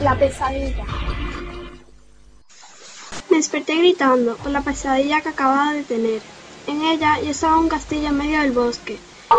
La 0.00 0.16
pesadilla. 0.16 0.84
Desperté 3.28 3.76
gritando 3.76 4.36
por 4.36 4.52
la 4.52 4.60
pesadilla 4.60 5.20
que 5.20 5.30
acababa 5.30 5.72
de 5.72 5.82
tener. 5.82 6.22
En 6.68 6.82
ella 6.82 7.18
yo 7.20 7.30
estaba 7.30 7.58
un 7.58 7.68
castillo 7.68 8.08
en 8.08 8.16
medio 8.16 8.40
del 8.40 8.52
bosque. 8.52 8.96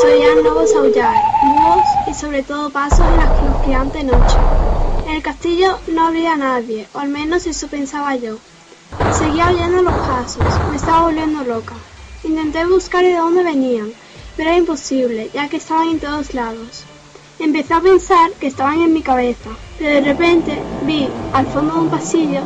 Se 0.00 0.06
oían 0.08 0.42
lobos 0.42 0.74
aullar, 0.74 1.14
búhos 1.44 1.84
y 2.08 2.14
sobre 2.14 2.42
todo 2.42 2.70
pasos 2.70 2.98
en 2.98 3.16
la 3.16 3.24
escalofriante 3.24 4.02
noche. 4.02 4.36
En 5.06 5.14
el 5.14 5.22
castillo 5.22 5.78
no 5.86 6.08
había 6.08 6.36
nadie, 6.36 6.88
o 6.94 6.98
al 6.98 7.10
menos 7.10 7.46
eso 7.46 7.68
pensaba 7.68 8.16
yo. 8.16 8.38
Seguía 9.12 9.50
oyendo 9.50 9.82
los 9.82 9.94
pasos, 9.94 10.44
me 10.70 10.76
estaba 10.76 11.02
volviendo 11.02 11.44
loca. 11.44 11.74
Intenté 12.24 12.66
buscar 12.66 13.04
de 13.04 13.14
dónde 13.14 13.44
venían, 13.44 13.92
pero 14.36 14.50
era 14.50 14.58
imposible, 14.58 15.30
ya 15.32 15.48
que 15.48 15.58
estaban 15.58 15.90
en 15.90 16.00
todos 16.00 16.34
lados. 16.34 16.84
Empecé 17.40 17.72
a 17.72 17.80
pensar 17.80 18.30
que 18.32 18.48
estaban 18.48 18.82
en 18.82 18.92
mi 18.92 19.00
cabeza, 19.00 19.48
pero 19.78 19.90
de 19.94 20.02
repente 20.02 20.62
vi, 20.82 21.10
al 21.32 21.46
fondo 21.46 21.72
de 21.72 21.80
un 21.80 21.88
pasillo, 21.88 22.42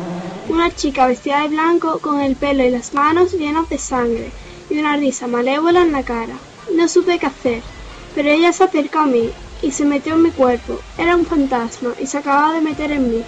una 0.47 0.73
chica 0.73 1.05
vestida 1.05 1.41
de 1.41 1.49
blanco 1.49 1.99
con 1.99 2.21
el 2.21 2.37
pelo 2.37 2.63
y 2.63 2.69
las 2.69 2.93
manos 2.93 3.33
llenas 3.33 3.67
de 3.69 3.77
sangre 3.77 4.31
y 4.69 4.79
una 4.79 4.95
risa 4.95 5.27
malévola 5.27 5.81
en 5.81 5.91
la 5.91 6.03
cara. 6.03 6.39
No 6.73 6.87
supe 6.87 7.19
qué 7.19 7.25
hacer, 7.25 7.61
pero 8.13 8.29
ella 8.29 8.53
se 8.53 8.63
acercó 8.63 8.99
a 8.99 9.05
mí 9.05 9.31
y 9.61 9.71
se 9.71 9.83
metió 9.83 10.13
en 10.13 10.23
mi 10.23 10.31
cuerpo. 10.31 10.79
Era 10.97 11.17
un 11.17 11.25
fantasma 11.25 11.93
y 11.99 12.07
se 12.07 12.19
acababa 12.19 12.53
de 12.53 12.61
meter 12.61 12.91
en 12.93 13.09
mí. 13.11 13.25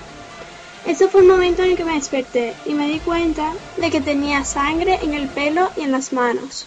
Ese 0.86 1.10
fue 1.10 1.20
el 1.20 1.28
momento 1.28 1.64
en 1.64 1.72
el 1.72 1.76
que 1.76 1.84
me 1.84 1.96
desperté 1.96 2.56
y 2.66 2.76
me 2.76 2.88
di 2.88 3.00
cuenta 3.00 3.54
de 3.76 3.90
que 3.92 4.00
tenía 4.00 4.46
sangre 4.46 5.00
en 5.04 5.14
el 5.14 5.28
pelo 5.28 5.70
y 5.76 5.82
en 5.82 5.92
las 5.92 6.14
manos. 6.14 6.66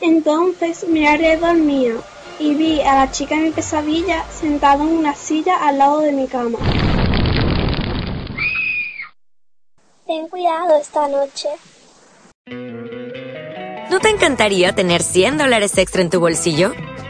Entonces 0.00 0.88
miré 0.88 1.08
alrededor 1.08 1.56
mío 1.56 2.02
y 2.40 2.54
vi 2.54 2.80
a 2.80 2.94
la 2.94 3.10
chica 3.10 3.36
de 3.36 3.42
mi 3.42 3.50
pesadilla 3.50 4.24
sentada 4.30 4.82
en 4.82 4.88
una 4.88 5.14
silla 5.14 5.56
al 5.56 5.78
lado 5.78 6.00
de 6.00 6.12
mi 6.12 6.26
cama. 6.26 6.58
Ten 10.06 10.26
cuidado 10.28 10.76
esta 10.80 11.06
noche. 11.06 11.48
¿No 13.90 14.00
te 14.00 14.08
encantaría 14.08 14.72
tener 14.72 15.02
100 15.02 15.36
dólares 15.36 15.76
extra 15.76 16.00
en 16.00 16.10
tu 16.10 16.18
bolsillo? 16.18 16.72